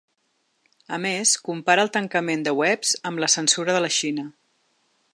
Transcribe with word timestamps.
A 0.97 0.97
més, 1.03 1.33
compara 1.49 1.85
el 1.87 1.93
tancament 1.97 2.47
de 2.49 2.57
webs 2.63 2.97
amb 3.11 3.25
la 3.25 3.33
censura 3.37 3.77
de 3.79 3.85
la 3.89 3.93
Xina. 4.01 4.29